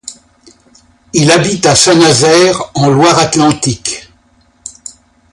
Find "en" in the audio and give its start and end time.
2.73-2.89